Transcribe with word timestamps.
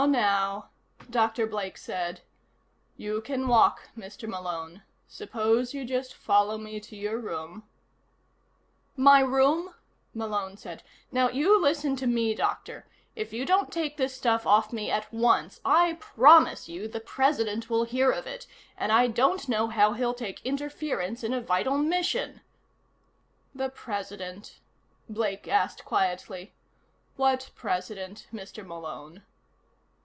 "Now, 0.01 0.09
now," 0.09 0.69
Dr. 1.11 1.45
Blake 1.45 1.77
said. 1.77 2.21
"You 2.97 3.21
can 3.21 3.47
walk, 3.47 3.89
Mr. 3.95 4.27
Malone. 4.27 4.81
Suppose 5.07 5.75
you 5.75 5.85
just 5.85 6.15
follow 6.15 6.57
me 6.57 6.79
to 6.79 6.95
your 6.95 7.19
room" 7.19 7.67
"My 9.11 9.19
room?" 9.19 9.75
Malone 10.15 10.57
said. 10.57 10.81
"Now, 11.11 11.29
you 11.29 11.61
listen 11.61 11.95
to 11.97 12.07
me, 12.07 12.33
Doctor. 12.33 12.87
If 13.15 13.31
you 13.31 13.45
don't 13.45 13.71
take 13.71 13.97
this 13.97 14.15
stuff 14.17 14.47
off 14.47 14.73
me 14.73 14.89
at 14.89 15.13
once 15.13 15.61
I 15.63 15.93
promise 15.99 16.67
you 16.67 16.87
the 16.87 16.99
President 16.99 17.69
will 17.69 17.83
hear 17.83 18.09
of 18.09 18.25
it. 18.25 18.47
And 18.79 18.91
I 18.91 19.05
don't 19.05 19.47
know 19.47 19.67
how 19.67 19.93
he'll 19.93 20.15
take 20.15 20.41
interference 20.43 21.23
in 21.23 21.31
a 21.31 21.41
vital 21.41 21.77
mission" 21.77 22.41
"The 23.53 23.69
President?" 23.69 24.61
Blake 25.07 25.47
asked 25.47 25.85
quietly. 25.85 26.55
"What 27.17 27.51
President, 27.53 28.25
Mr. 28.33 28.65
Malone?" 28.65 29.21